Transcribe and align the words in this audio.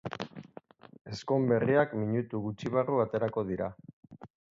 Ezkon 1.15 1.45
berriak 1.51 1.93
minutu 2.03 2.39
gutxibarru 2.47 2.97
aterako 3.05 3.45
dira. 3.51 3.69